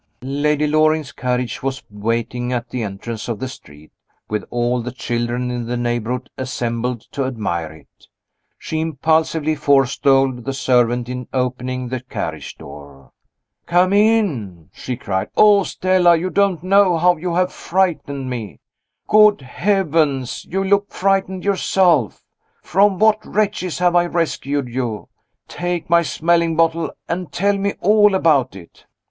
Lady 0.23 0.65
Loring's 0.65 1.11
carriage 1.11 1.61
was 1.61 1.83
waiting 1.91 2.51
at 2.51 2.67
the 2.71 2.81
entrance 2.81 3.27
of 3.27 3.37
the 3.37 3.47
street, 3.47 3.91
with 4.27 4.43
all 4.49 4.81
the 4.81 4.91
children 4.91 5.51
in 5.51 5.67
the 5.67 5.77
neighborhood 5.77 6.27
assembled 6.39 7.01
to 7.11 7.23
admire 7.25 7.71
it. 7.71 8.07
She 8.57 8.79
impulsively 8.81 9.53
forestalled 9.53 10.43
the 10.43 10.53
servant 10.53 11.07
in 11.07 11.27
opening 11.31 11.87
the 11.89 11.99
carriage 11.99 12.57
door. 12.57 13.11
"Come 13.67 13.93
in!" 13.93 14.71
she 14.73 14.97
cried. 14.97 15.29
"Oh, 15.37 15.61
Stella, 15.61 16.15
you 16.15 16.31
don't 16.31 16.63
know 16.63 16.97
how 16.97 17.17
you 17.17 17.35
have 17.35 17.53
frightened 17.53 18.27
me! 18.27 18.59
Good 19.07 19.41
heavens, 19.41 20.47
you 20.49 20.63
look 20.63 20.89
frightened 20.91 21.45
yourself! 21.45 22.23
From 22.63 22.97
what 22.97 23.23
wretches 23.23 23.77
have 23.77 23.95
I 23.95 24.07
rescued 24.07 24.67
you? 24.67 25.09
Take 25.47 25.91
my 25.91 26.01
smelling 26.01 26.55
bottle, 26.55 26.89
and 27.07 27.31
tell 27.31 27.55
me 27.55 27.73
all 27.81 28.15
about 28.15 28.55
it." 28.55 28.87